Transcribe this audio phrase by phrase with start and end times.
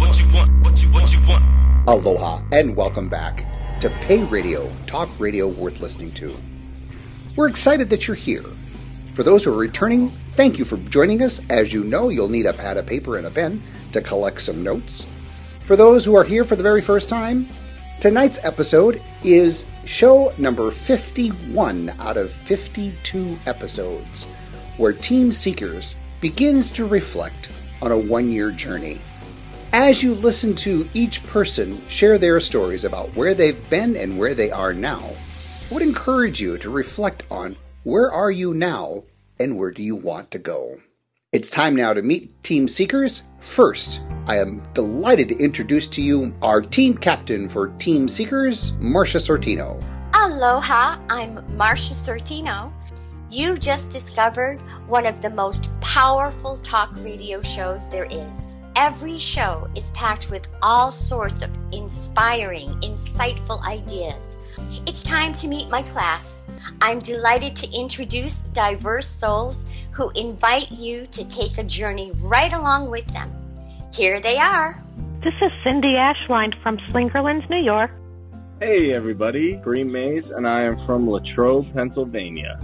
[0.00, 1.44] what you want, what you, what you want.
[1.86, 3.44] Aloha and welcome back
[3.80, 6.34] to Pay Radio, talk radio worth listening to.
[7.36, 8.42] We're excited that you're here.
[9.12, 11.42] For those who are returning, thank you for joining us.
[11.50, 13.60] As you know, you'll need a pad of paper and a pen
[13.92, 15.06] to collect some notes.
[15.66, 17.46] For those who are here for the very first time,
[18.00, 24.28] tonight's episode is show number 51 out of 52 episodes,
[24.78, 27.50] where Team Seekers begins to reflect
[27.82, 28.98] on a one year journey.
[29.72, 34.34] As you listen to each person share their stories about where they've been and where
[34.34, 39.04] they are now, I would encourage you to reflect on where are you now
[39.38, 40.80] and where do you want to go.
[41.30, 43.22] It's time now to meet Team Seekers.
[43.38, 49.20] First, I am delighted to introduce to you our team captain for Team Seekers, Marsha
[49.20, 49.80] Sortino.
[50.14, 52.72] Aloha, I'm Marsha Sortino.
[53.30, 58.56] You just discovered one of the most powerful talk radio shows there is.
[58.82, 64.38] Every show is packed with all sorts of inspiring, insightful ideas.
[64.86, 66.46] It's time to meet my class.
[66.80, 72.88] I'm delighted to introduce diverse souls who invite you to take a journey right along
[72.88, 73.30] with them.
[73.92, 74.82] Here they are.
[75.22, 77.90] This is Cindy Ashline from Slingerlands, New York.
[78.60, 82.58] Hey everybody, Green Mays, and I am from Latrobe, Pennsylvania.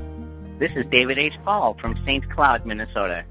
[0.58, 1.34] This is David H.
[1.44, 2.26] Paul from St.
[2.30, 3.26] Cloud, Minnesota.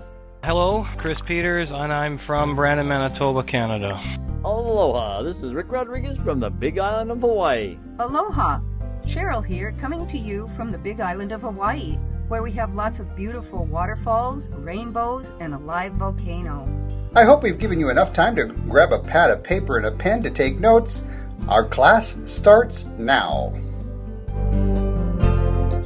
[0.46, 4.00] Hello, Chris Peters, and I'm from Brandon, Manitoba, Canada.
[4.44, 7.80] Aloha, this is Rick Rodriguez from the Big Island of Hawaii.
[7.98, 8.60] Aloha,
[9.08, 13.00] Cheryl here, coming to you from the Big Island of Hawaii, where we have lots
[13.00, 16.70] of beautiful waterfalls, rainbows, and a live volcano.
[17.16, 19.92] I hope we've given you enough time to grab a pad of paper and a
[19.92, 21.04] pen to take notes.
[21.48, 23.52] Our class starts now.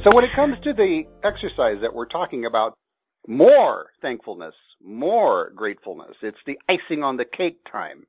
[0.04, 2.74] So, when it comes to the exercise that we're talking about,
[3.26, 8.06] more thankfulness, more gratefulness, it's the icing on the cake time.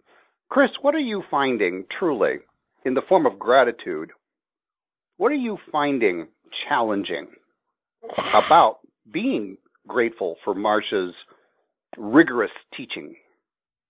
[0.50, 2.40] Chris, what are you finding truly
[2.86, 4.12] in the form of gratitude?
[5.18, 6.28] What are you finding
[6.68, 7.28] challenging
[8.34, 8.80] about
[9.12, 11.14] being grateful for Marsha's
[11.98, 13.16] rigorous teaching?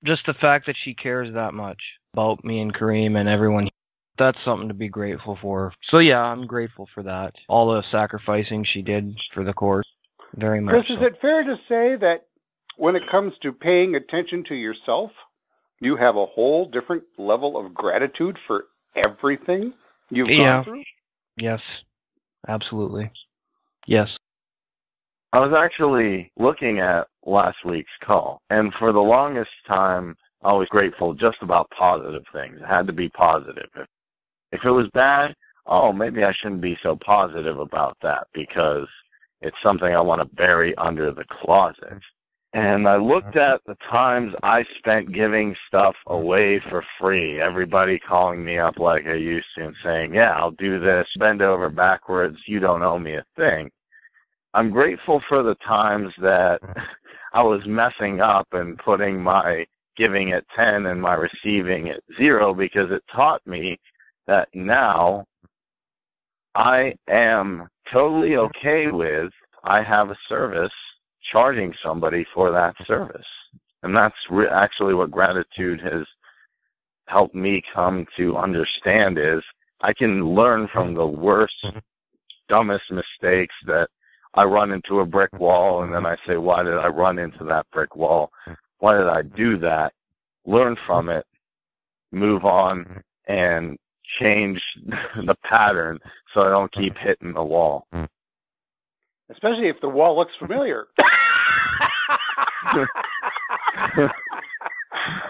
[0.03, 1.81] Just the fact that she cares that much
[2.13, 3.69] about me and Kareem and everyone.
[4.17, 5.73] That's something to be grateful for.
[5.83, 7.33] So yeah, I'm grateful for that.
[7.47, 9.87] All the sacrificing she did for the course.
[10.35, 10.73] Very much.
[10.73, 10.93] Chris, so.
[10.95, 12.25] is it fair to say that
[12.77, 15.11] when it comes to paying attention to yourself,
[15.79, 18.65] you have a whole different level of gratitude for
[18.95, 19.73] everything
[20.09, 20.55] you've Yeah.
[20.55, 20.83] gone through?
[21.37, 21.61] Yes.
[22.47, 23.11] Absolutely.
[23.85, 24.15] Yes.
[25.33, 30.67] I was actually looking at last week's call, and for the longest time, I was
[30.69, 32.59] grateful just about positive things.
[32.59, 33.69] It had to be positive.
[33.75, 33.87] If,
[34.51, 35.35] if it was bad,
[35.67, 38.89] oh, maybe I shouldn't be so positive about that because
[39.41, 41.99] it's something I want to bury under the closet.
[42.53, 47.39] And I looked at the times I spent giving stuff away for free.
[47.39, 51.41] Everybody calling me up like I used to and saying, yeah, I'll do this, bend
[51.41, 53.71] over backwards, you don't owe me a thing.
[54.53, 56.85] I'm grateful for the times that uh-huh.
[57.33, 59.65] I was messing up and putting my
[59.95, 63.79] giving at 10 and my receiving at 0 because it taught me
[64.27, 65.25] that now
[66.55, 69.31] I am totally okay with
[69.63, 70.73] I have a service
[71.31, 73.27] charging somebody for that service.
[73.83, 76.05] And that's re- actually what gratitude has
[77.07, 79.43] helped me come to understand is
[79.81, 81.65] I can learn from the worst,
[82.47, 83.89] dumbest mistakes that
[84.33, 87.43] I run into a brick wall and then I say, why did I run into
[87.45, 88.31] that brick wall?
[88.79, 89.93] Why did I do that?
[90.45, 91.25] Learn from it,
[92.11, 93.77] move on, and
[94.19, 94.61] change
[95.25, 95.99] the pattern
[96.33, 97.87] so I don't keep hitting the wall.
[99.29, 100.87] Especially if the wall looks familiar.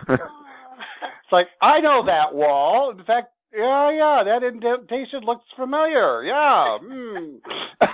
[0.10, 2.90] it's like, I know that wall.
[2.92, 6.24] In fact, yeah, yeah, that indentation looks familiar.
[6.24, 6.78] Yeah.
[6.84, 7.40] Mm.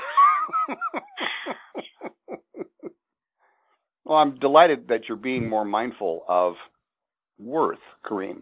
[4.06, 6.56] well, I'm delighted that you're being more mindful of
[7.40, 8.42] worth, Kareem.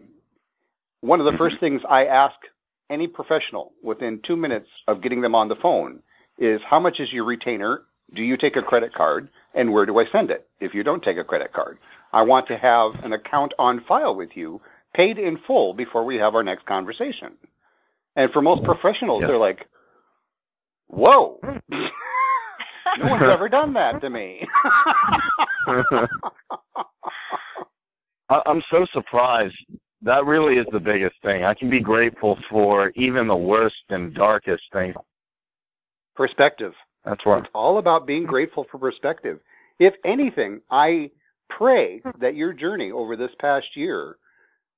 [1.00, 2.36] One of the first things I ask
[2.90, 6.02] any professional within two minutes of getting them on the phone
[6.38, 7.82] is how much is your retainer?
[8.14, 9.28] Do you take a credit card?
[9.54, 11.78] And where do I send it if you don't take a credit card?
[12.12, 14.60] I want to have an account on file with you,
[14.94, 17.32] paid in full before we have our next conversation.
[18.14, 19.66] And for most professionals, they're like,
[20.86, 21.38] whoa,
[21.68, 21.90] no
[22.98, 24.46] one's ever done that to me.
[28.28, 29.54] I'm so surprised.
[30.02, 31.44] That really is the biggest thing.
[31.44, 34.94] I can be grateful for even the worst and darkest things.
[36.14, 36.74] Perspective.
[37.04, 39.40] That's what It's all about being grateful for perspective.
[39.78, 41.10] If anything, I
[41.48, 44.16] pray that your journey over this past year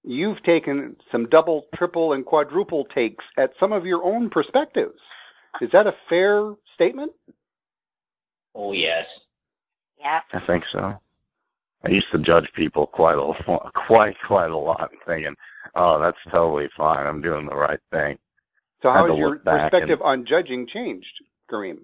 [0.04, 5.00] you've taken some double, triple, and quadruple takes at some of your own perspectives.
[5.60, 7.12] Is that a fair statement?
[8.54, 9.06] Oh yes.
[9.98, 10.20] Yeah.
[10.32, 10.98] I think so.
[11.84, 15.34] I used to judge people quite a quite quite a lot, thinking,
[15.74, 17.06] "Oh, that's totally fine.
[17.06, 18.18] I'm doing the right thing."
[18.82, 21.78] So how has your perspective on judging changed, Kareem?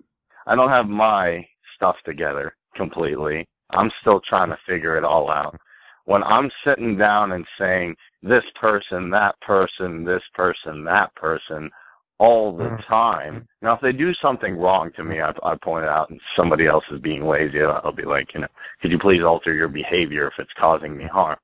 [0.47, 3.49] I don't have my stuff together completely.
[3.71, 5.59] I'm still trying to figure it all out.
[6.05, 11.71] When I'm sitting down and saying this person, that person, this person, that person,
[12.19, 12.93] all the mm-hmm.
[12.93, 13.49] time.
[13.61, 16.67] Now, if they do something wrong to me, I, I point it out, and somebody
[16.67, 18.49] else is being lazy, I'll be like, you know,
[18.81, 21.39] could you please alter your behavior if it's causing me harm?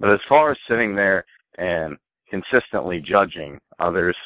[0.00, 1.24] But as far as sitting there
[1.58, 1.96] and
[2.28, 4.16] consistently judging others,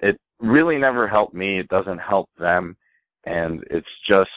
[0.00, 1.58] it really never helped me.
[1.58, 2.76] It doesn't help them,
[3.24, 4.30] and it's just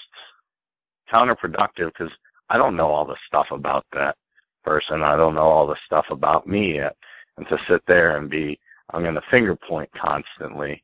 [1.11, 2.11] counterproductive because
[2.49, 4.17] I don't know all the stuff about that
[4.63, 5.03] person.
[5.03, 6.95] I don't know all the stuff about me yet,
[7.37, 8.59] and to sit there and be,
[8.91, 10.83] I'm going to finger point constantly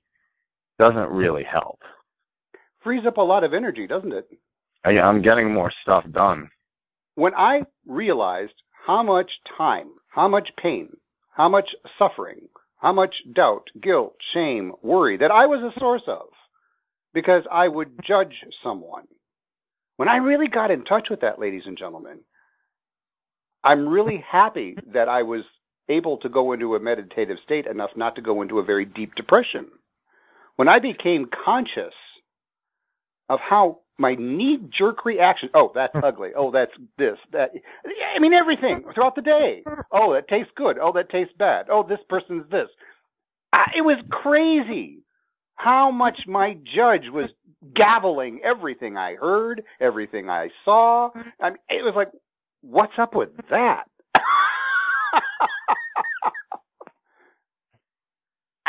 [0.79, 1.79] doesn't really help.
[2.81, 4.27] Frees up a lot of energy, doesn't it?
[4.85, 6.49] I, I'm getting more stuff done.
[7.15, 10.89] When I realized how much time, how much pain,
[11.31, 12.47] how much suffering,
[12.77, 16.27] how much doubt, guilt, shame, worry that I was a source of
[17.13, 19.05] because I would judge someone.
[19.97, 22.19] When I really got in touch with that, ladies and gentlemen,
[23.65, 25.43] I'm really happy that I was
[25.89, 29.15] able to go into a meditative state enough not to go into a very deep
[29.15, 29.67] depression.
[30.59, 31.93] When I became conscious
[33.29, 36.03] of how my knee jerk reaction, oh, that's hmm.
[36.03, 36.31] ugly.
[36.35, 37.51] Oh, that's this, that.
[38.13, 39.63] I mean, everything throughout the day.
[39.93, 40.77] Oh, that tastes good.
[40.77, 41.67] Oh, that tastes bad.
[41.71, 42.67] Oh, this person's this.
[43.53, 44.99] I, it was crazy
[45.55, 47.31] how much my judge was
[47.71, 51.09] gaveling everything I heard, everything I saw.
[51.39, 52.11] I mean, it was like,
[52.63, 53.87] what's up with that?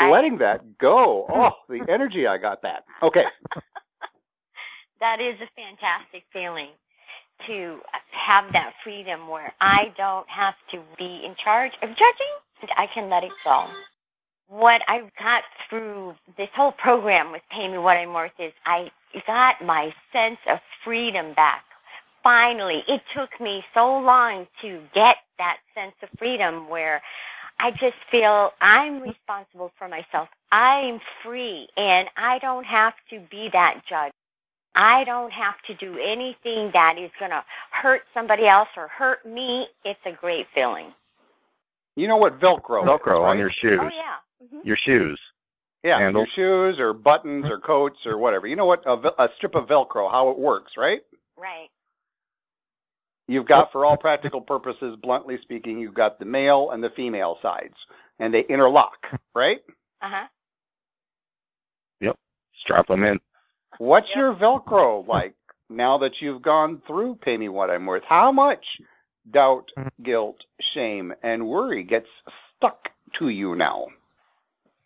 [0.09, 1.27] Letting that go.
[1.41, 2.83] Oh, the energy I got back.
[3.01, 3.25] Okay.
[4.99, 6.69] that is a fantastic feeling
[7.47, 7.79] to
[8.11, 12.69] have that freedom where I don't have to be in charge of judging.
[12.77, 13.65] I can let it go.
[14.47, 18.91] What I got through this whole program with Pay Me What I'm Worth is I
[19.25, 21.63] got my sense of freedom back.
[22.23, 27.01] Finally, it took me so long to get that sense of freedom where
[27.61, 30.29] I just feel I'm responsible for myself.
[30.51, 34.11] I'm free and I don't have to be that judge.
[34.73, 39.23] I don't have to do anything that is going to hurt somebody else or hurt
[39.27, 39.67] me.
[39.85, 40.87] It's a great feeling.
[41.95, 43.29] You know what Velcro Velcro is, right?
[43.29, 43.79] on your shoes.
[43.79, 44.47] Oh, yeah.
[44.49, 45.19] hmm Your shoes.
[45.83, 46.29] Yeah, handles.
[46.35, 48.47] your shoes or buttons or coats or whatever.
[48.47, 51.01] You know what a, vel- a strip of Velcro, how it works, right?
[51.37, 51.69] Right.
[53.27, 57.37] You've got, for all practical purposes, bluntly speaking, you've got the male and the female
[57.41, 57.75] sides,
[58.19, 58.97] and they interlock,
[59.35, 59.61] right?
[60.01, 60.27] Uh huh.
[62.01, 62.17] Yep.
[62.59, 63.19] Strap them in.
[63.77, 64.17] What's Yep.
[64.17, 65.35] your Velcro like
[65.69, 68.03] now that you've gone through Pay Me What I'm Worth?
[68.03, 68.65] How much
[69.31, 69.71] doubt,
[70.03, 72.07] guilt, shame, and worry gets
[72.57, 72.89] stuck
[73.19, 73.87] to you now?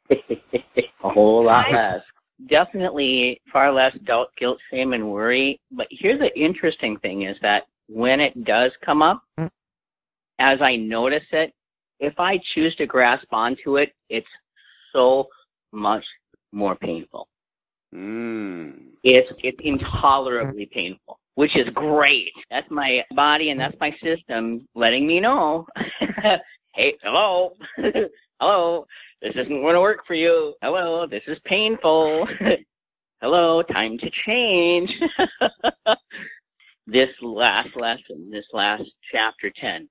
[0.09, 2.03] a whole lot less.
[2.47, 5.59] Definitely far less doubt, guilt, shame, and worry.
[5.71, 9.23] But here's the interesting thing is that when it does come up,
[10.39, 11.53] as I notice it,
[11.99, 14.27] if I choose to grasp onto it, it's
[14.91, 15.27] so
[15.71, 16.03] much
[16.51, 17.27] more painful.
[17.93, 18.87] Mm.
[19.03, 22.33] It's it's intolerably painful, which is great.
[22.49, 25.65] That's my body and that's my system letting me know.
[26.73, 27.53] hey, hello,
[28.39, 28.85] hello,
[29.21, 30.55] this isn't going to work for you.
[30.61, 32.27] Hello, this is painful.
[33.21, 34.91] hello, time to change.
[36.87, 39.89] This last lesson, this last chapter 10,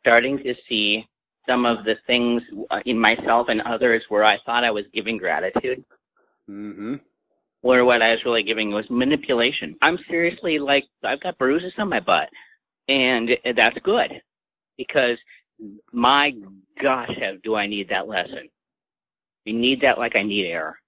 [0.00, 1.06] starting to see
[1.48, 2.42] some of the things
[2.84, 5.84] in myself and others where I thought I was giving gratitude
[6.48, 6.94] Mm-hmm.
[7.62, 9.74] where what I was really giving was manipulation.
[9.82, 12.28] I'm seriously like I've got bruises on my butt,
[12.88, 14.22] and that's good
[14.78, 15.18] because
[15.92, 16.32] my
[16.80, 17.10] gosh,
[17.42, 18.48] do I need that lesson?
[19.48, 20.78] I need that like I need air.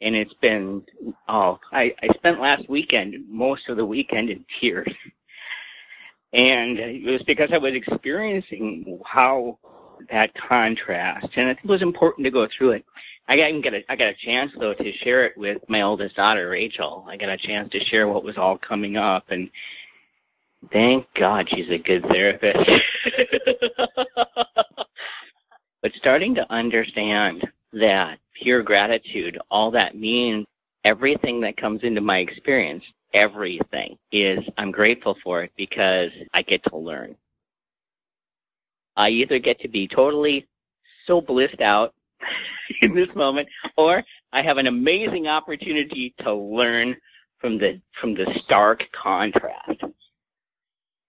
[0.00, 0.82] And it's been
[1.28, 4.92] oh, I, I spent last weekend most of the weekend in tears.
[6.32, 9.58] And it was because I was experiencing how
[10.10, 12.84] that contrast, and I think it was important to go through it.
[13.26, 16.50] I got a I got a chance though to share it with my oldest daughter
[16.50, 17.04] Rachel.
[17.08, 19.50] I got a chance to share what was all coming up, and
[20.72, 22.70] thank God she's a good therapist.
[25.82, 30.46] but starting to understand that pure gratitude, all that means,
[30.84, 36.62] everything that comes into my experience, everything is I'm grateful for it because I get
[36.64, 37.16] to learn.
[38.96, 40.46] I either get to be totally
[41.06, 41.94] so blissed out
[42.82, 46.96] in this moment, or I have an amazing opportunity to learn
[47.40, 49.84] from the from the stark contrast.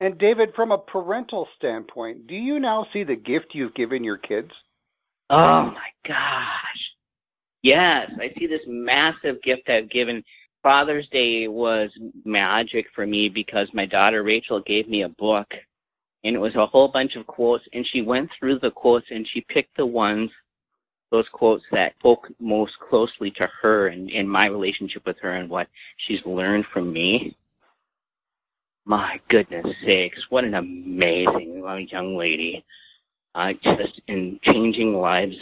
[0.01, 4.17] And David, from a parental standpoint, do you now see the gift you've given your
[4.17, 4.51] kids?
[5.29, 6.91] Oh my gosh.
[7.62, 10.24] Yes, I see this massive gift I've given.
[10.63, 11.91] Father's Day was
[12.25, 15.53] magic for me because my daughter Rachel gave me a book
[16.24, 19.27] and it was a whole bunch of quotes and she went through the quotes and
[19.27, 20.31] she picked the ones
[21.12, 25.50] those quotes that spoke most closely to her and, and my relationship with her and
[25.50, 25.67] what
[25.98, 27.36] she's learned from me.
[28.86, 32.63] My goodness sakes, what an amazing young lady.
[33.36, 35.38] Uh, just in changing lives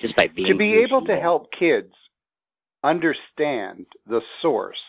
[0.00, 1.94] just by being to be able to help kids
[2.82, 4.82] understand the source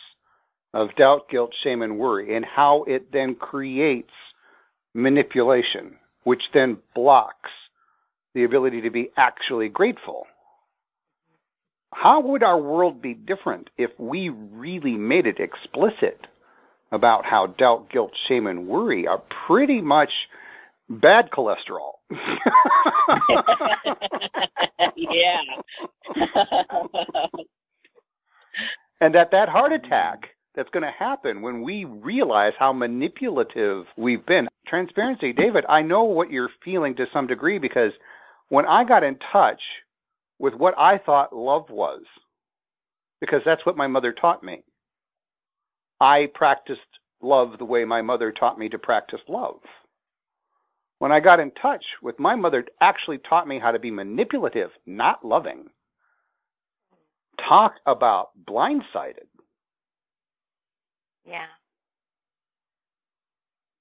[0.74, 4.12] of doubt, guilt, shame, and worry and how it then creates
[4.94, 7.52] manipulation, which then blocks
[8.34, 10.28] the ability to be actually grateful.
[11.94, 16.28] How would our world be different if we really made it explicit
[16.92, 20.12] about how doubt, guilt, shame, and worry are pretty much
[20.90, 21.94] bad cholesterol?
[24.96, 25.42] yeah.
[29.02, 34.26] and that that heart attack that's going to happen when we realize how manipulative we've
[34.26, 34.48] been.
[34.66, 37.94] Transparency, David, I know what you're feeling to some degree because
[38.50, 39.62] when I got in touch
[40.40, 42.02] with what I thought love was,
[43.22, 44.64] because that's what my mother taught me,
[46.00, 46.82] I practiced
[47.22, 49.60] love the way my mother taught me to practice love.
[51.00, 54.72] When I got in touch with my mother, actually taught me how to be manipulative,
[54.86, 55.68] not loving.
[57.48, 59.28] Talk about blindsided.
[61.26, 61.46] Yeah.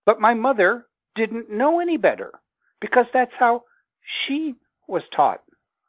[0.05, 2.33] But my mother didn't know any better
[2.81, 3.65] because that's how
[4.27, 4.55] she
[4.87, 5.43] was taught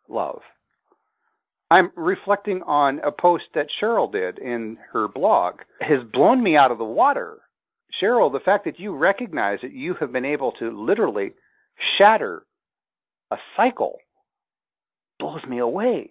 [0.08, 0.42] love.
[1.70, 5.56] I'm reflecting on a post that Cheryl did in her blog.
[5.82, 7.40] Has blown me out of the water.
[8.02, 11.34] Cheryl, the fact that you recognize that you have been able to literally
[11.98, 12.46] shatter
[13.32, 13.98] a cycle
[15.20, 16.10] blows me away.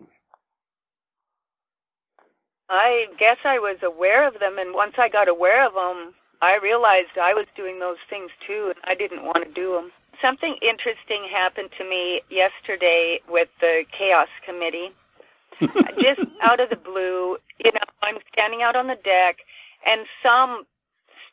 [2.68, 6.58] I guess I was aware of them, and once I got aware of them, I
[6.62, 9.92] realized I was doing those things too, and I didn't want to do them.
[10.20, 14.90] Something interesting happened to me yesterday with the Chaos Committee.
[16.00, 19.36] Just out of the blue, you know, I'm standing out on the deck,
[19.86, 20.64] and some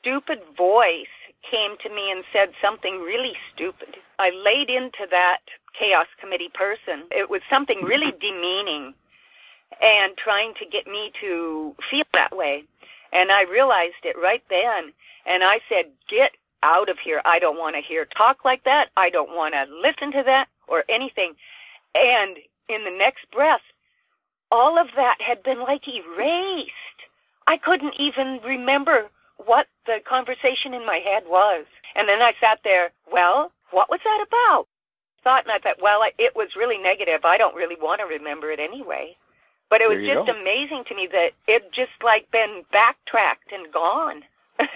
[0.04, 1.08] stupid voice
[1.50, 3.98] came to me and said something really stupid.
[4.20, 5.40] I laid into that
[5.78, 7.06] Chaos Committee person.
[7.12, 8.94] It was something really demeaning
[9.82, 12.64] and trying to get me to feel that way.
[13.12, 14.94] And I realized it right then.
[15.26, 16.32] And I said, Get
[16.64, 17.22] out of here.
[17.26, 18.90] I don't want to hear talk like that.
[18.96, 21.34] I don't want to listen to that or anything.
[21.96, 22.38] And
[22.70, 23.62] in the next breath,
[24.52, 26.72] all of that had been like erased.
[27.48, 29.10] I couldn't even remember
[29.46, 31.66] what the conversation in my head was.
[31.96, 34.68] And then I sat there, well, what was that about?
[35.24, 37.22] Thought and I thought, well, it was really negative.
[37.24, 39.16] I don't really want to remember it anyway.
[39.70, 40.40] But it was just go.
[40.40, 44.22] amazing to me that it just like been backtracked and gone.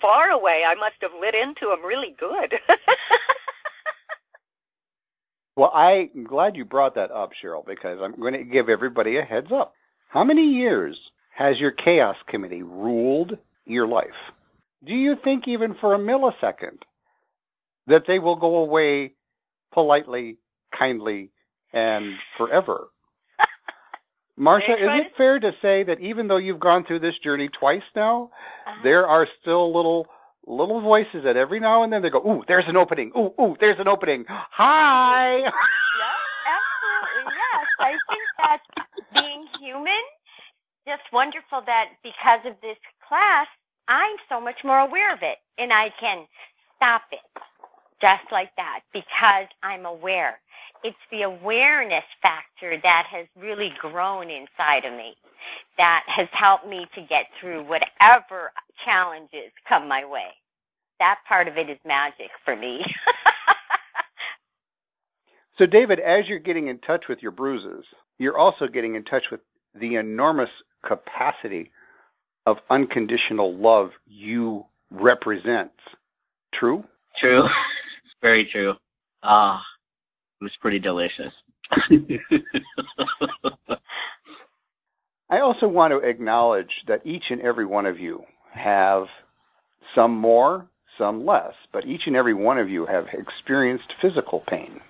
[0.00, 0.64] Far away.
[0.66, 2.54] I must have lit into him really good.
[5.56, 9.22] well, I'm glad you brought that up, Cheryl, because I'm going to give everybody a
[9.22, 9.74] heads up.
[10.08, 10.98] How many years
[11.34, 14.06] has your chaos committee ruled your life?
[14.84, 16.82] Do you think even for a millisecond
[17.86, 19.14] that they will go away
[19.72, 20.38] politely,
[20.76, 21.30] kindly,
[21.72, 22.88] and forever?
[24.38, 27.82] Marsha, is it fair to say that even though you've gone through this journey twice
[27.94, 28.30] now,
[28.66, 28.80] uh-huh.
[28.82, 30.06] there are still little
[30.46, 33.10] little voices that every now and then they go, "Ooh, there's an opening.
[33.16, 34.24] Ooh, ooh, there's an opening.
[34.28, 35.52] Hi." Yes,
[36.46, 37.32] absolutely.
[37.34, 38.60] Yes, I think that
[39.12, 40.02] being human,
[40.86, 43.46] just wonderful that because of this class,
[43.88, 46.26] I'm so much more aware of it and I can
[46.76, 47.20] stop it
[48.00, 50.38] just like that because I'm aware.
[50.84, 55.16] It's the awareness factor that has really grown inside of me
[55.78, 58.52] that has helped me to get through whatever
[58.84, 60.28] challenges come my way.
[60.98, 62.82] That part of it is magic for me.
[65.58, 67.84] so, David, as you're getting in touch with your bruises,
[68.18, 69.40] you're also getting in touch with
[69.78, 70.50] the enormous
[70.84, 71.70] capacity
[72.46, 75.72] of unconditional love you represent.
[76.54, 76.84] True?
[77.18, 77.42] True.
[78.22, 78.74] Very true.
[79.22, 79.62] Ah,
[80.40, 81.32] it was pretty delicious.
[85.28, 88.22] I also want to acknowledge that each and every one of you
[88.52, 89.08] have
[89.94, 94.80] some more, some less, but each and every one of you have experienced physical pain.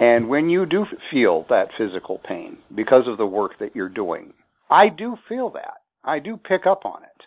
[0.00, 4.32] And when you do feel that physical pain because of the work that you're doing,
[4.68, 5.79] I do feel that.
[6.04, 7.26] I do pick up on it.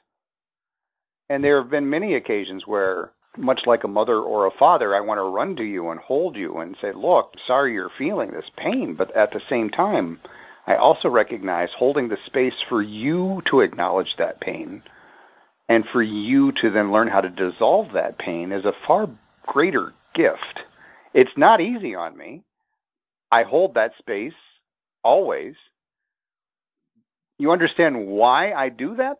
[1.29, 4.99] And there have been many occasions where, much like a mother or a father, I
[4.99, 8.49] want to run to you and hold you and say, Look, sorry you're feeling this
[8.57, 10.19] pain, but at the same time,
[10.67, 14.83] I also recognize holding the space for you to acknowledge that pain
[15.69, 19.09] and for you to then learn how to dissolve that pain is a far
[19.47, 20.61] greater gift.
[21.13, 22.43] It's not easy on me.
[23.31, 24.33] I hold that space
[25.03, 25.55] always.
[27.43, 29.17] You understand why I do that?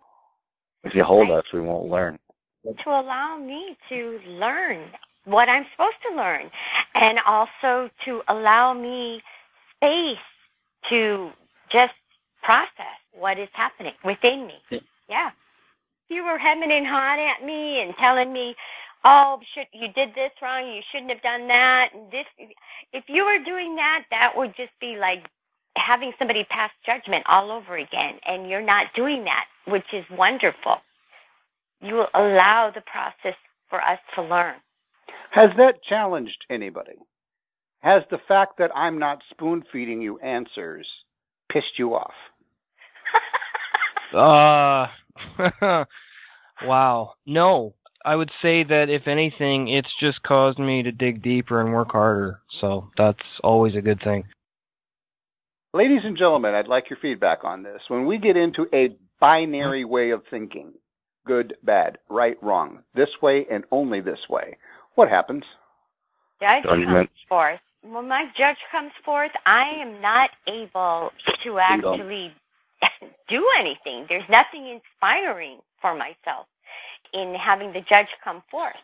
[0.85, 2.17] If you hold us, we won't learn.
[2.63, 4.85] To allow me to learn
[5.25, 6.49] what I'm supposed to learn,
[6.95, 9.21] and also to allow me
[9.75, 10.23] space
[10.87, 11.31] to
[11.69, 11.95] just
[12.43, 14.55] process what is happening within me.
[15.09, 15.31] Yeah.
[16.07, 18.55] If you were hemming and hawing at me and telling me,
[19.03, 20.65] "Oh, should, you did this wrong.
[20.65, 22.27] You shouldn't have done that." And this,
[22.93, 25.29] if you were doing that, that would just be like
[25.75, 28.19] having somebody pass judgment all over again.
[28.25, 30.77] And you're not doing that, which is wonderful.
[31.81, 33.37] You will allow the process
[33.69, 34.55] for us to learn.
[35.31, 36.97] Has that challenged anybody?
[37.81, 40.87] Has the fact that I'm not spoon feeding you answers
[41.49, 42.13] pissed you off?
[44.13, 44.87] Uh,
[46.65, 47.13] wow.
[47.25, 47.73] No,
[48.05, 51.93] I would say that if anything, it's just caused me to dig deeper and work
[51.93, 52.39] harder.
[52.59, 54.25] So that's always a good thing.
[55.75, 57.81] Ladies and gentlemen, I'd like your feedback on this.
[57.87, 60.73] When we get into a binary way of thinking,
[61.25, 64.55] good, bad, right, wrong, this way and only this way,
[64.93, 65.43] what happens?
[66.39, 67.09] Judge Judgment.
[67.09, 67.59] comes forth.
[67.81, 71.11] When my judge comes forth, I am not able
[71.43, 72.31] to actually
[73.27, 74.05] do anything.
[74.07, 76.45] There's nothing inspiring for myself
[77.13, 78.75] in having the judge come forth.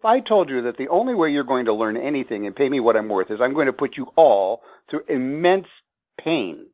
[0.00, 2.68] If I told you that the only way you're going to learn anything and pay
[2.68, 5.68] me what I'm worth is I'm going to put you all through immense
[6.18, 6.66] pain,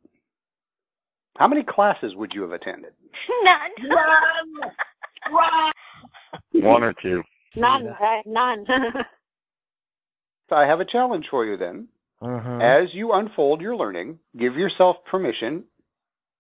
[1.37, 2.93] how many classes would you have attended?
[3.43, 3.71] None.
[6.53, 7.23] One or two.
[7.57, 8.27] None, right?
[8.27, 8.67] None.
[10.51, 11.87] So I have a challenge for you then.
[12.21, 12.61] Mhm.
[12.61, 15.65] As you unfold your learning, give yourself permission,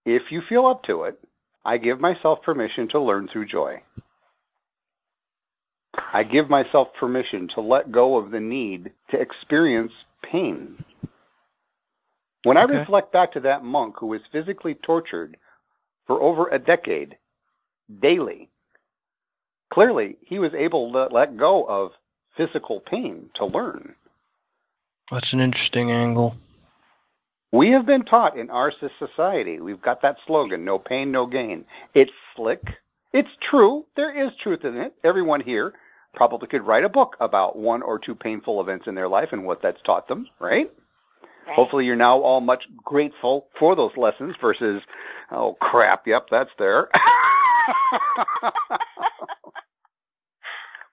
[0.04, 1.16] if you feel up to it,
[1.64, 3.82] I give myself permission to learn through joy.
[6.12, 10.84] I give myself permission to let go of the need to experience pain.
[12.44, 15.36] When I reflect back to that monk who was physically tortured
[16.06, 17.16] for over a decade,
[18.00, 18.48] daily,
[19.72, 21.92] clearly he was able to let go of
[22.36, 23.94] physical pain to learn.
[25.10, 26.36] That's an interesting angle.
[27.52, 31.64] We have been taught in our society, we've got that slogan, no pain, no gain.
[31.94, 32.62] It's slick.
[33.12, 33.86] It's true.
[33.96, 34.94] There is truth in it.
[35.02, 35.74] Everyone here
[36.14, 39.44] probably could write a book about one or two painful events in their life and
[39.44, 40.70] what that's taught them, right?
[41.46, 41.56] Right.
[41.56, 44.82] Hopefully you're now all much grateful for those lessons versus,
[45.30, 46.88] oh crap, yep, that's there.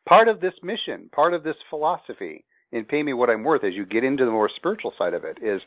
[0.08, 3.76] part of this mission, part of this philosophy in Pay Me What I'm Worth as
[3.76, 5.62] you get into the more spiritual side of it is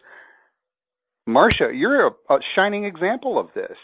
[1.29, 3.77] Marsha, you're a, a shining example of this.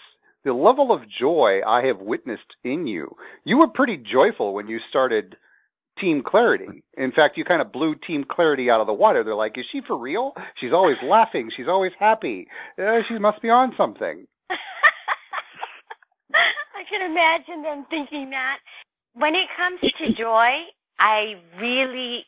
[0.44, 3.16] The level of joy I have witnessed in you.
[3.44, 5.36] You were pretty joyful when you started
[5.98, 6.82] Team Clarity.
[6.96, 9.24] In fact, you kind of blew Team Clarity out of the water.
[9.24, 10.34] They're like, is she for real?
[10.56, 11.50] She's always laughing.
[11.54, 12.46] She's always happy.
[12.78, 14.26] Uh, she must be on something.
[14.50, 14.56] I
[16.88, 18.58] can imagine them thinking that.
[19.14, 20.66] When it comes to joy,
[20.98, 22.26] I really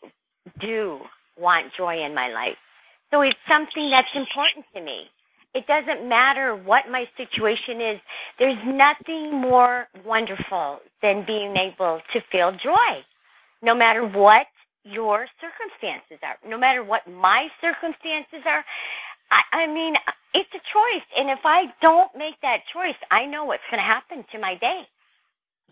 [0.60, 1.00] do
[1.38, 2.56] want joy in my life.
[3.10, 5.08] So it's something that's important to me.
[5.54, 8.00] It doesn't matter what my situation is.
[8.38, 13.02] There's nothing more wonderful than being able to feel joy,
[13.62, 14.46] no matter what
[14.84, 18.64] your circumstances are, no matter what my circumstances are.
[19.30, 19.94] I, I mean,
[20.34, 21.04] it's a choice.
[21.16, 24.56] And if I don't make that choice, I know what's going to happen to my
[24.56, 24.82] day.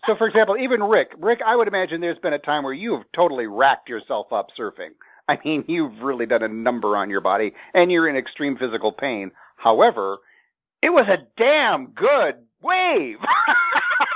[0.05, 2.93] So, for example, even Rick, Rick, I would imagine there's been a time where you
[2.93, 4.91] have totally racked yourself up surfing.
[5.27, 8.91] I mean, you've really done a number on your body, and you're in extreme physical
[8.91, 9.31] pain.
[9.55, 10.19] However,
[10.81, 13.17] it was a damn good wave.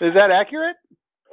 [0.00, 0.76] Is that accurate?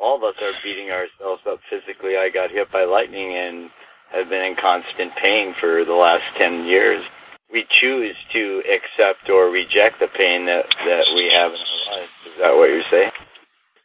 [0.03, 2.17] all of us are beating ourselves up physically.
[2.17, 3.69] I got hit by lightning and
[4.11, 7.03] have been in constant pain for the last 10 years.
[7.51, 12.11] We choose to accept or reject the pain that, that we have in our lives.
[12.25, 13.11] Is that what you're saying?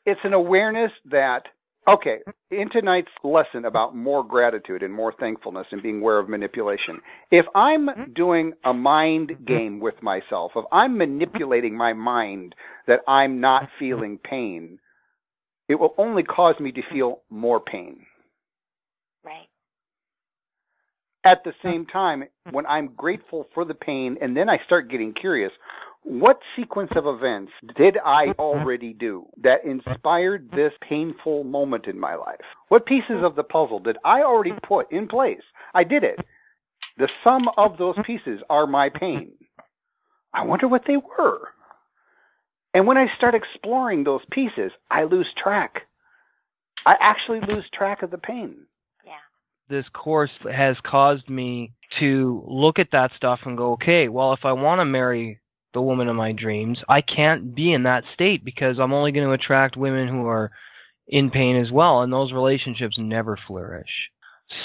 [0.07, 1.49] It's an awareness that
[1.89, 2.19] Okay,
[2.51, 7.47] in tonight's lesson about more gratitude and more thankfulness and being aware of manipulation, if
[7.55, 8.13] I'm mm-hmm.
[8.13, 9.45] doing a mind mm-hmm.
[9.45, 12.55] game with myself, if I'm manipulating my mind
[12.87, 13.79] that I'm not mm-hmm.
[13.79, 14.79] feeling pain,
[15.69, 18.05] it will only cause me to feel more pain.
[19.25, 19.49] Right.
[21.25, 25.15] At the same time, when I'm grateful for the pain and then I start getting
[25.15, 25.53] curious,
[26.09, 32.15] what sequence of events did I already do that inspired this painful moment in my
[32.15, 32.41] life?
[32.69, 35.43] What pieces of the puzzle did I already put in place?
[35.75, 36.19] I did it.
[36.97, 39.33] The sum of those pieces are my pain.
[40.33, 41.51] I wonder what they were.
[42.73, 45.83] And when I start exploring those pieces, I lose track.
[46.87, 48.57] I actually lose track of the pain.
[49.69, 54.47] This course has caused me to look at that stuff and go, okay, well, if
[54.47, 55.41] I want to marry
[55.75, 59.27] the woman of my dreams, I can't be in that state because I'm only going
[59.27, 60.51] to attract women who are
[61.07, 64.11] in pain as well, and those relationships never flourish.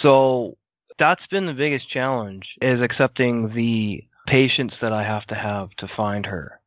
[0.01, 0.57] So
[0.97, 5.87] that's been the biggest challenge is accepting the patience that I have to have to
[5.87, 6.59] find her.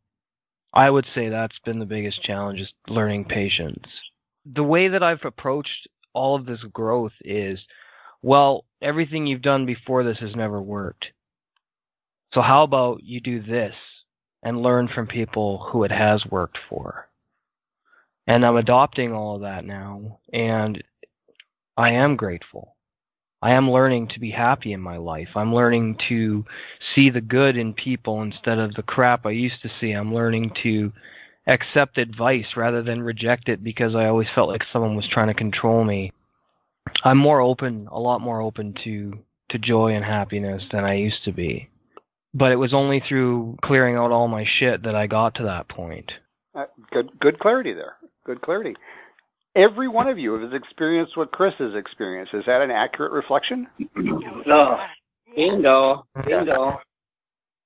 [0.73, 3.87] I would say that's been the biggest challenge is learning patience.
[4.45, 7.65] The way that I've approached all of this growth is,
[8.23, 11.13] well, everything you've done before this has never worked.
[12.35, 13.75] So how about you do this
[14.43, 17.09] and learn from people who it has worked for?
[18.27, 20.83] And I'm adopting all of that now, and
[21.77, 22.75] I am grateful.
[23.43, 25.29] I am learning to be happy in my life.
[25.37, 26.45] I'm learning to
[26.95, 29.93] see the good in people instead of the crap I used to see.
[29.93, 30.93] I'm learning to
[31.47, 35.35] accept advice rather than reject it because I always felt like someone was trying to
[35.35, 36.13] control me.
[37.05, 39.19] I'm more open, a lot more open to
[39.49, 41.69] to joy and happiness than I used to be.
[42.37, 45.69] But it was only through clearing out all my shit that I got to that
[45.69, 46.13] point.
[46.55, 47.97] Uh, good, good clarity there.
[48.27, 48.77] Good clarity.
[49.55, 52.35] Every one of you has experienced what Chris has experienced.
[52.35, 53.67] Is that an accurate reflection?
[54.47, 54.79] No.
[55.35, 56.07] Bingo.
[56.25, 56.79] Bingo.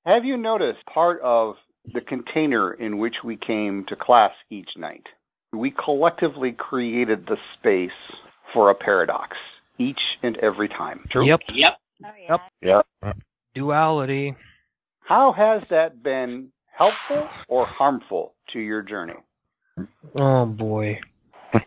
[0.07, 1.57] Have you noticed part of
[1.93, 5.07] the container in which we came to class each night?
[5.53, 7.91] We collectively created the space
[8.53, 9.37] for a paradox
[9.79, 11.07] each and every time.
[11.11, 11.27] True?
[11.27, 11.41] Yep.
[11.53, 11.79] Yep.
[12.05, 12.09] Oh,
[12.63, 12.87] Yep.
[13.03, 13.17] Yep.
[13.55, 14.37] Duality.
[15.11, 19.17] How has that been helpful or harmful to your journey?
[20.15, 21.01] Oh boy.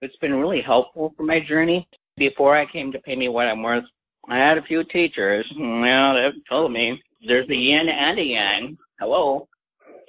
[0.00, 1.86] It's been really helpful for my journey.
[2.16, 3.84] Before I came to pay me what I'm worth,
[4.28, 5.50] I had a few teachers.
[5.58, 8.78] Well, they told me there's a yin and a yang.
[9.00, 9.48] Hello.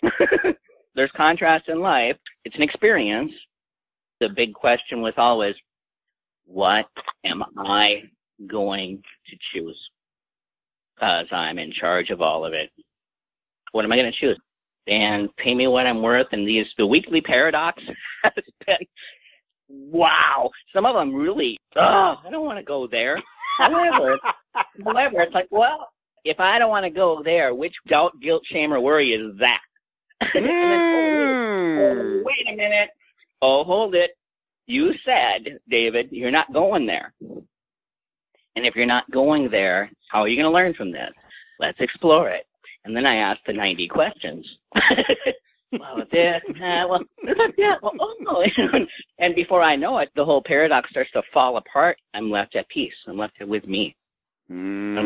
[0.96, 2.18] there's contrast in life.
[2.44, 3.32] It's an experience.
[4.20, 5.56] The big question was always,
[6.46, 6.88] what
[7.24, 8.04] am I
[8.48, 9.90] going to choose?
[11.02, 12.72] Uh, because I'm in charge of all of it.
[13.72, 14.40] What am I going to choose?
[14.88, 16.28] And pay me what I'm worth.
[16.32, 17.84] And these the weekly paradox
[18.24, 18.34] has
[18.66, 18.78] been
[19.70, 20.50] wow.
[20.74, 21.58] Some of them really.
[21.76, 23.22] Oh, I don't want to go there.
[23.58, 24.20] However,
[24.84, 25.90] however, it's like, well,
[26.24, 29.62] if I don't want to go there, which doubt, guilt, shame, or worry is that?
[30.34, 32.24] then, oh, hmm.
[32.24, 32.90] wait a minute.
[33.42, 34.12] Oh, hold it.
[34.66, 37.14] You said, David, you're not going there.
[38.56, 41.12] And if you're not going there, how are you going to learn from this?
[41.60, 42.46] Let's explore it.
[42.86, 44.58] And then I asked the 90 questions.
[45.72, 47.04] well, this, uh, well,
[47.58, 48.46] yeah, well, oh.
[49.20, 51.98] and before I know it, the whole paradox starts to fall apart.
[52.14, 52.96] I'm left at peace.
[53.08, 53.96] I'm left with me.
[54.52, 54.98] Mm.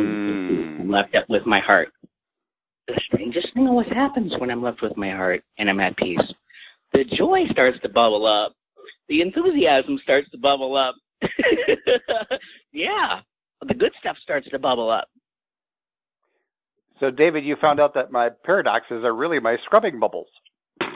[0.82, 1.90] I'm left with my heart.
[2.88, 6.34] The strangest thing always happens when I'm left with my heart and I'm at peace.
[6.92, 8.54] The joy starts to bubble up.
[9.08, 10.96] The enthusiasm starts to bubble up.
[12.72, 13.22] yeah,
[13.68, 15.10] the good stuff starts to bubble up.
[17.00, 20.28] So, David, you found out that my paradoxes are really my scrubbing bubbles.
[20.82, 20.88] Yeah.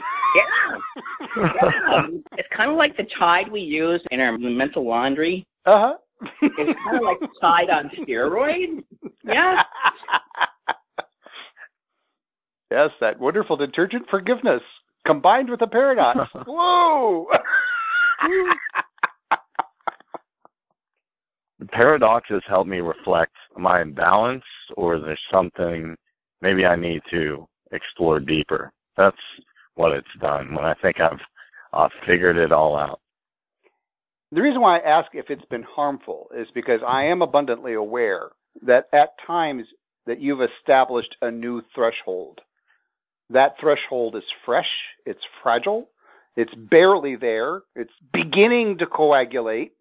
[1.36, 2.06] yeah.
[2.36, 5.46] It's kind of like the Tide we use in our mental laundry.
[5.64, 6.28] Uh huh.
[6.42, 8.82] It's kind of like Tide on steroids.
[9.24, 9.62] Yeah.
[12.70, 14.62] yes, that wonderful detergent forgiveness
[15.06, 16.30] combined with a paradox.
[16.46, 17.28] Whoa!
[21.58, 24.44] The paradoxes help me reflect am I in balance
[24.76, 25.96] or there's something
[26.40, 28.72] maybe I need to explore deeper.
[28.96, 29.16] That's
[29.74, 31.20] what it's done when I think I've
[31.72, 33.00] uh, figured it all out.
[34.32, 38.30] The reason why I ask if it's been harmful is because I am abundantly aware
[38.62, 39.66] that at times
[40.06, 42.40] that you've established a new threshold.
[43.30, 44.70] That threshold is fresh,
[45.06, 45.88] it's fragile,
[46.36, 49.72] it's barely there, it's beginning to coagulate.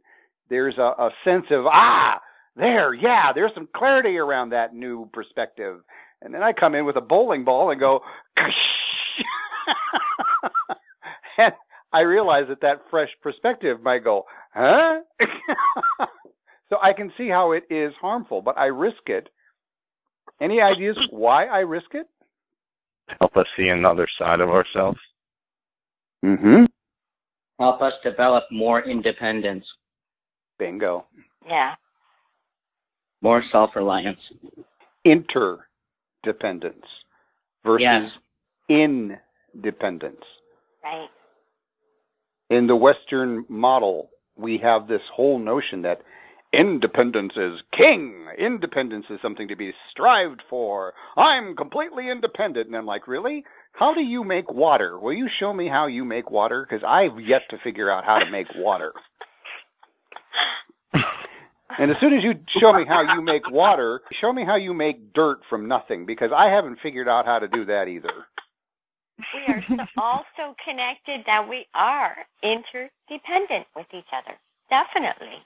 [0.53, 2.21] There's a, a sense of, ah,
[2.55, 5.79] there, yeah, there's some clarity around that new perspective.
[6.21, 8.03] And then I come in with a bowling ball and go,
[11.39, 11.53] and
[11.91, 14.99] I realize that that fresh perspective might go, huh?
[16.69, 19.29] so I can see how it is harmful, but I risk it.
[20.39, 22.07] Any ideas why I risk it?
[23.19, 24.99] Help us see another side of ourselves.
[26.23, 26.65] Mm-hmm.
[27.59, 29.65] Help us develop more independence,
[30.57, 31.05] Bingo.
[31.47, 31.75] Yeah.
[33.21, 34.19] more self-reliance.
[35.05, 36.85] Interdependence
[37.63, 38.17] versus Yes.
[38.67, 40.25] independence.
[40.83, 41.09] Right.
[42.49, 46.01] In the Western model, we have this whole notion that
[46.51, 48.27] independence is king.
[48.37, 50.93] Independence is something to be strived for.
[51.15, 52.67] I'm completely independent.
[52.67, 53.45] And I'm like, really?
[53.71, 54.99] How do you make water?
[54.99, 56.65] Will you show me how you make water?
[56.67, 58.93] Because I've yet to figure out how to make water.
[61.79, 64.73] And as soon as you show me how you make water, show me how you
[64.73, 68.27] make dirt from nothing because I haven't figured out how to do that either.
[69.33, 74.37] We are so, all so connected that we are interdependent with each other.
[74.69, 75.37] Definitely.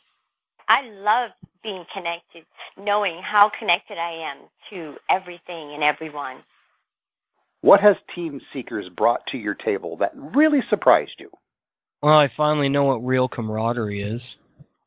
[0.67, 1.31] I love
[1.63, 2.45] being connected,
[2.77, 4.37] knowing how connected I am
[4.69, 6.37] to everything and everyone.
[7.61, 11.29] What has Team Seekers brought to your table that really surprised you?
[12.01, 14.21] Well, I finally know what real camaraderie is.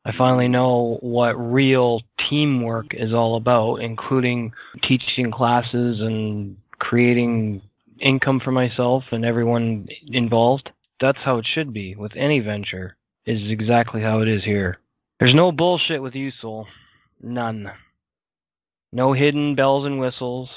[0.03, 7.61] I finally know what real teamwork is all about, including teaching classes and creating
[7.99, 10.71] income for myself and everyone involved.
[10.99, 12.97] That's how it should be with any venture.
[13.23, 14.79] Is exactly how it is here.
[15.19, 16.65] There's no bullshit with you, Soul.
[17.21, 17.71] None.
[18.91, 20.49] No hidden bells and whistles.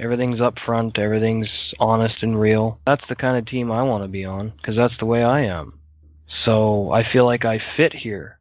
[0.00, 0.98] Everything's up front.
[0.98, 2.80] Everything's honest and real.
[2.84, 5.42] That's the kind of team I want to be on, because that's the way I
[5.42, 5.79] am.
[6.44, 8.38] So I feel like I fit here.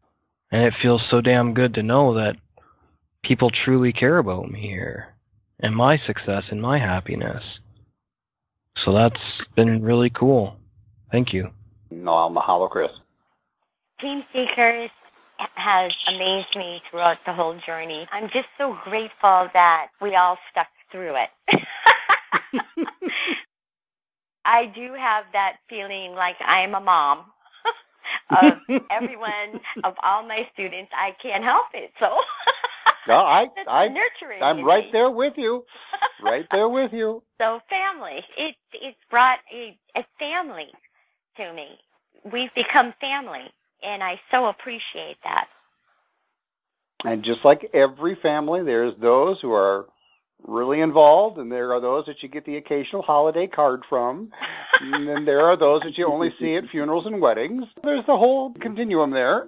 [0.52, 2.36] And it feels so damn good to know that
[3.24, 5.14] people truly care about me here
[5.60, 7.60] and my success and my happiness.
[8.78, 9.20] So that's
[9.56, 10.56] been really cool.
[11.12, 11.50] Thank you.
[11.92, 12.92] No, I'm a mahalo, Chris.
[14.00, 14.90] Team Seekers
[15.56, 18.08] has amazed me throughout the whole journey.
[18.12, 21.30] I'm just so grateful that we all stuck through it.
[24.46, 27.26] I do have that feeling like I'm a mom
[28.30, 28.54] of
[28.92, 30.92] everyone, of all my students.
[30.96, 31.92] I can't help it.
[32.00, 32.08] So
[33.08, 34.44] No, I, I, nurturing.
[34.44, 34.92] I'm right me.
[34.92, 35.66] there with you.
[36.22, 37.24] Right there with you.
[37.42, 40.68] So family, it it's brought a, a family
[41.38, 41.80] to me.
[42.32, 45.48] We've become family, and I so appreciate that.
[47.06, 49.86] And just like every family, there's those who are
[50.48, 54.32] really involved, and there are those that you get the occasional holiday card from,
[54.82, 57.66] and then there are those that you only see at funerals and weddings.
[57.84, 59.48] There's the whole continuum there.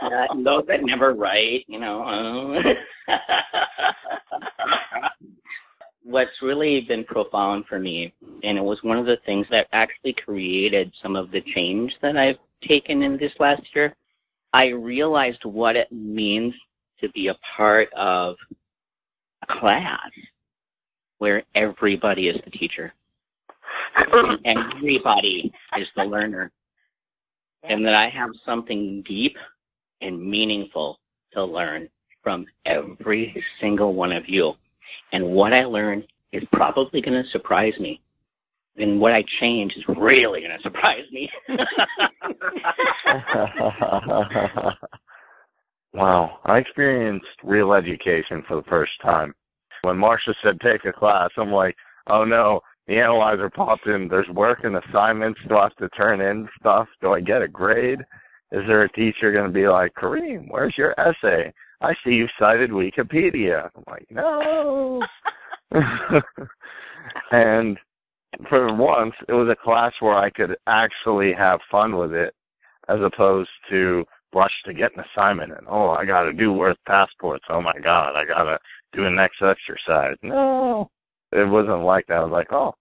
[0.00, 2.02] Uh, those that never write, you know.
[2.02, 2.74] uh.
[6.02, 10.14] What's really been profound for me, and it was one of the things that actually
[10.14, 13.94] created some of the change that I've taken in this last year,
[14.52, 16.54] I realized what it means
[17.00, 18.36] to be a part of
[19.58, 20.10] class
[21.18, 22.92] where everybody is the teacher.
[24.44, 26.50] and everybody is the learner.
[27.62, 29.36] And that I have something deep
[30.00, 30.98] and meaningful
[31.32, 31.88] to learn
[32.22, 34.54] from every single one of you.
[35.12, 38.00] And what I learn is probably going to surprise me.
[38.76, 41.30] And what I change is really going to surprise me.
[45.92, 46.38] wow.
[46.44, 49.34] I experienced real education for the first time.
[49.82, 54.08] When Marsha said take a class, I'm like, oh no, the analyzer popped in.
[54.08, 55.40] There's work and assignments.
[55.48, 56.88] Do I have to turn in stuff?
[57.00, 58.00] Do I get a grade?
[58.52, 61.52] Is there a teacher going to be like, Kareem, where's your essay?
[61.80, 63.70] I see you cited Wikipedia.
[63.76, 65.02] I'm like, no.
[67.30, 67.78] and
[68.48, 72.34] for once, it was a class where I could actually have fun with it,
[72.88, 76.76] as opposed to rush to get an assignment and oh, I got to do worth
[76.86, 77.44] passports.
[77.48, 78.58] Oh my God, I got to
[78.92, 80.16] do a next exercise.
[80.22, 80.90] No,
[81.32, 82.18] it wasn't like that.
[82.18, 82.74] I was like, oh,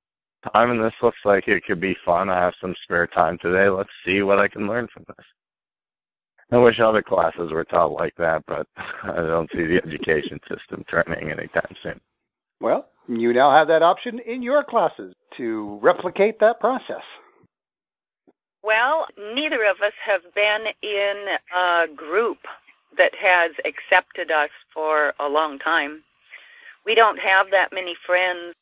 [0.54, 2.30] time in this looks like it could be fun.
[2.30, 3.70] I have some spare time today.
[3.70, 5.26] Let's see what I can learn from this.
[6.52, 8.68] I wish other classes were taught like that, but
[9.04, 12.00] I don't see the education system turning anytime soon.
[12.60, 17.04] Well, you now have that option in your classes to replicate that process.
[18.64, 22.40] Well, neither of us have been in a group
[23.00, 26.04] that has accepted us for a long time.
[26.86, 28.54] We don't have that many friends.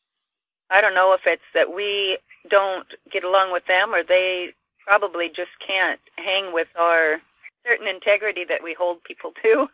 [0.70, 4.54] I don't know if it's that we don't get along with them or they
[4.86, 7.20] probably just can't hang with our
[7.66, 9.66] certain integrity that we hold people to.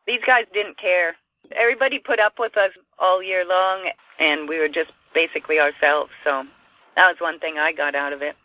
[0.06, 1.14] These guys didn't care.
[1.52, 6.10] Everybody put up with us all year long, and we were just basically ourselves.
[6.24, 6.44] So
[6.96, 8.36] That was one thing I got out of it.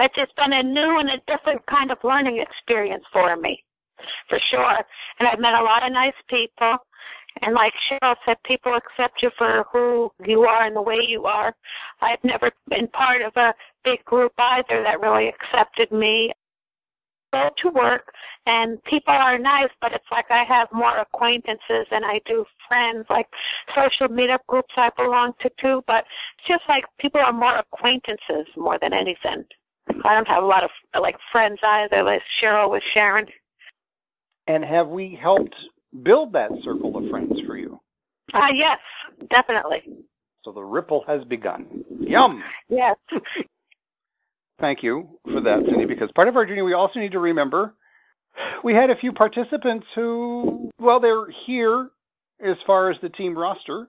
[0.00, 3.62] It's just been a new and a different kind of learning experience for me,
[4.30, 4.78] for sure.
[5.18, 6.78] And I've met a lot of nice people.
[7.42, 11.26] And like Cheryl said, people accept you for who you are and the way you
[11.26, 11.54] are.
[12.00, 16.32] I've never been part of a big group either that really accepted me.
[17.32, 18.12] Go to work
[18.46, 23.06] and people are nice, but it's like I have more acquaintances than I do friends,
[23.08, 23.28] like
[23.72, 26.04] social meetup groups I belong to too, but
[26.38, 29.44] it's just like people are more acquaintances more than anything.
[30.04, 33.26] I don't have a lot of like friends either, like Cheryl with Sharon.
[34.46, 35.54] And have we helped
[36.02, 37.80] build that circle of friends for you?
[38.32, 38.78] Ah, uh, yes,
[39.28, 39.82] definitely.
[40.42, 41.84] So the ripple has begun.
[42.00, 42.42] Yum.
[42.68, 42.96] Yes.
[44.60, 47.74] Thank you for that, Cindy, because part of our journey we also need to remember
[48.62, 51.90] we had a few participants who, well, they're here
[52.40, 53.88] as far as the team roster.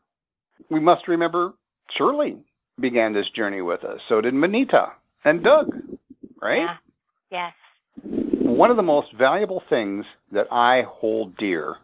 [0.69, 1.53] We must remember
[1.89, 2.37] Shirley
[2.79, 3.99] began this journey with us.
[4.07, 5.75] So did Manita and Doug,
[6.41, 6.61] right?
[6.61, 6.77] Yeah.
[7.31, 7.53] Yes.
[8.03, 11.77] One of the most valuable things that I hold dear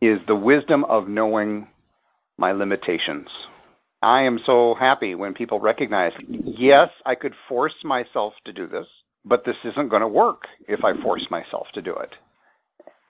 [0.00, 1.68] is the wisdom of knowing
[2.36, 3.28] my limitations.
[4.02, 8.86] I am so happy when people recognize, yes, I could force myself to do this,
[9.24, 12.16] but this isn't going to work if I force myself to do it.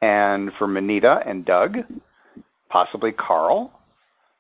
[0.02, 1.78] And for Manita and Doug,
[2.68, 3.72] possibly Carl,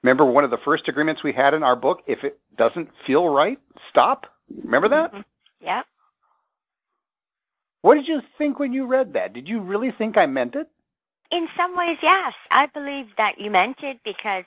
[0.02, 3.28] remember one of the first agreements we had in our book if it doesn't feel
[3.28, 4.26] right, stop?
[4.64, 5.12] Remember that?
[5.12, 5.20] Mm-hmm.
[5.60, 5.82] Yeah.
[7.82, 9.32] What did you think when you read that?
[9.32, 10.68] Did you really think I meant it?
[11.30, 12.34] In some ways, yes.
[12.50, 14.44] I believe that you meant it because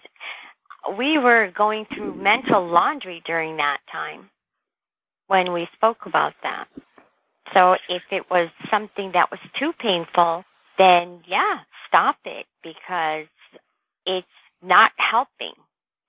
[0.97, 4.29] we were going through mental laundry during that time
[5.27, 6.67] when we spoke about that.
[7.53, 10.43] So if it was something that was too painful,
[10.77, 13.27] then yeah, stop it because
[14.05, 14.27] it's
[14.61, 15.53] not helping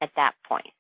[0.01, 0.74] at that point.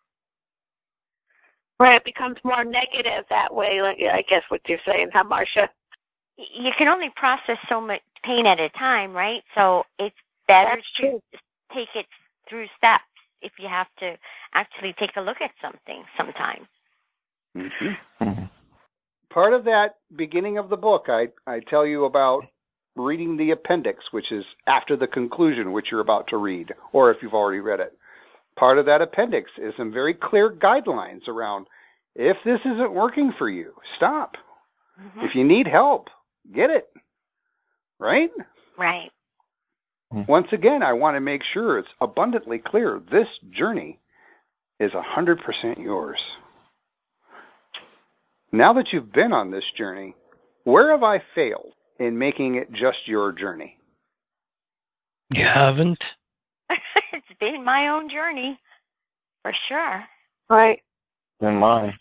[1.80, 3.82] Right, it becomes more negative that way.
[3.82, 5.68] Like I guess what you're saying, huh, Marsha?
[6.36, 9.42] You can only process so much pain at a time, right?
[9.54, 11.22] So it's better That's to true.
[11.72, 12.06] take it
[12.48, 13.04] through steps
[13.42, 14.16] if you have to
[14.54, 16.66] actually take a look at something sometime.
[17.56, 18.44] Mm-hmm.
[19.30, 22.44] Part of that beginning of the book, I, I tell you about
[22.96, 27.22] reading the appendix, which is after the conclusion, which you're about to read, or if
[27.22, 27.96] you've already read it.
[28.56, 31.66] Part of that appendix is some very clear guidelines around
[32.14, 34.36] if this isn't working for you, stop.
[35.00, 35.20] Mm-hmm.
[35.20, 36.08] If you need help,
[36.52, 36.88] get it.
[37.98, 38.30] Right?
[38.78, 39.10] Right.
[40.28, 43.98] Once again, I want to make sure it's abundantly clear this journey
[44.78, 46.20] is 100% yours.
[48.52, 50.14] Now that you've been on this journey,
[50.62, 53.76] where have I failed in making it just your journey?
[55.30, 56.02] You haven't?
[57.64, 58.58] It's been my own journey,
[59.42, 60.04] for sure.
[60.48, 60.80] Right.
[61.40, 61.94] Than mine.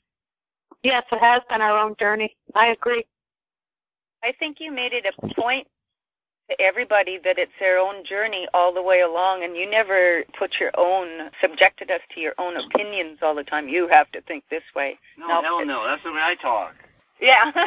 [0.83, 2.35] Yes, it has been our own journey.
[2.55, 3.05] I agree.
[4.23, 5.67] I think you made it a point
[6.49, 10.51] to everybody that it's their own journey all the way along, and you never put
[10.59, 13.69] your own, subjected us to your own opinions all the time.
[13.69, 14.97] You have to think this way.
[15.17, 15.85] No, Now, hell no.
[15.85, 16.73] That's the way I talk.
[17.21, 17.51] Yeah.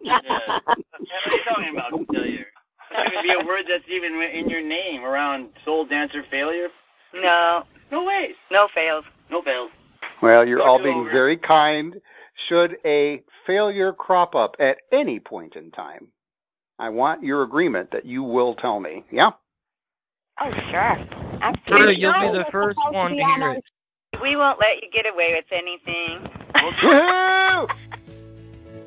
[0.00, 0.58] Yeah.
[1.08, 2.46] What are you talking about, failure?
[2.92, 6.68] That even be a word that's even in your name around soul dancer failure.
[7.14, 8.30] no, No way.
[8.50, 9.04] no fails.
[9.30, 9.70] No fails.
[10.22, 11.10] Well, you're Start all being over.
[11.10, 11.94] very kind.
[12.48, 16.08] Should a failure crop up at any point in time,
[16.78, 19.04] I want your agreement that you will tell me.
[19.10, 19.30] Yeah?
[20.40, 20.62] Oh, sure.
[20.70, 21.96] Sure, Absolutely.
[21.96, 23.64] you'll be the first one to hear it.
[24.22, 26.28] We won't let you get away with anything.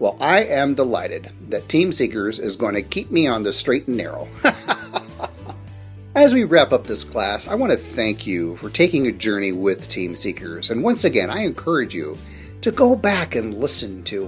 [0.02, 3.88] Well, I am delighted that Team Seekers is going to keep me on the straight
[3.88, 4.28] and narrow.
[6.16, 9.52] As we wrap up this class, I want to thank you for taking a journey
[9.52, 10.72] with Team Seekers.
[10.72, 12.18] And once again, I encourage you
[12.62, 14.28] to go back and listen to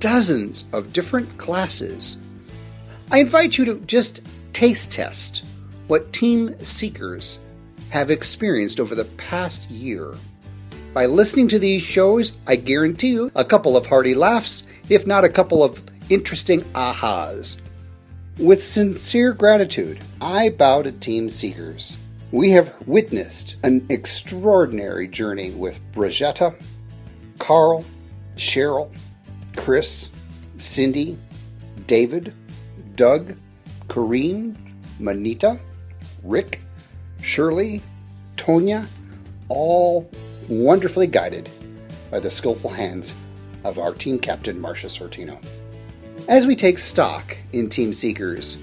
[0.00, 2.20] dozens of different classes.
[3.12, 5.44] I invite you to just taste test
[5.86, 7.38] what Team Seekers
[7.90, 10.14] have experienced over the past year.
[10.96, 15.24] By listening to these shows, I guarantee you a couple of hearty laughs, if not
[15.24, 17.60] a couple of interesting ahas.
[18.38, 21.98] With sincere gratitude, I bow to Team Seekers.
[22.32, 26.58] We have witnessed an extraordinary journey with Brigetta,
[27.38, 27.84] Carl,
[28.36, 28.90] Cheryl,
[29.54, 30.10] Chris,
[30.56, 31.18] Cindy,
[31.86, 32.32] David,
[32.94, 33.36] Doug,
[33.88, 34.56] Kareem,
[34.98, 35.60] Manita,
[36.22, 36.62] Rick,
[37.20, 37.82] Shirley,
[38.38, 38.86] Tonya,
[39.50, 40.10] all
[40.48, 41.48] wonderfully guided
[42.10, 43.14] by the skillful hands
[43.64, 45.44] of our team captain, Marsha Sortino.
[46.28, 48.58] As we take stock in Team Seekers,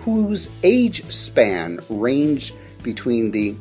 [0.00, 3.56] whose age span ranged between the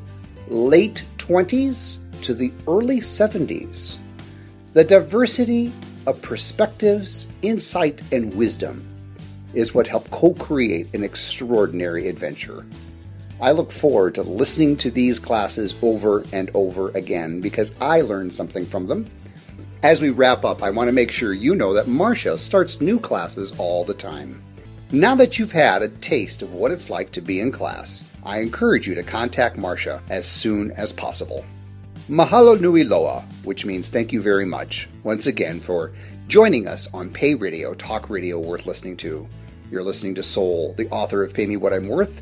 [0.47, 3.97] late 20s to the early 70s.
[4.73, 5.71] The diversity
[6.05, 8.87] of perspectives, insight, and wisdom
[9.53, 12.65] is what helped co create an extraordinary adventure.
[13.41, 18.33] I look forward to listening to these classes over and over again because I learned
[18.33, 19.09] something from them.
[19.83, 22.99] As we wrap up, I want to make sure you know that Marsha starts new
[22.99, 24.41] classes all the time.
[24.91, 28.39] Now that you've had a taste of what it's like to be in class, I
[28.39, 31.43] encourage you to contact Marsha as soon as possible.
[32.09, 35.91] Mahalo nui loa, which means thank you very much, once again for
[36.27, 39.27] joining us on Pay Radio, talk radio worth listening to.
[39.69, 42.21] You're listening to Soul, the author of Pay Me What I'm Worth.